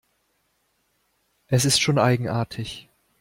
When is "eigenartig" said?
1.99-2.89